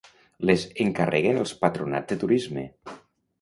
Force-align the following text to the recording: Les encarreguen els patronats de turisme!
Les 0.49 0.63
encarreguen 0.85 1.41
els 1.43 1.53
patronats 1.65 2.11
de 2.13 2.19
turisme! 2.25 2.65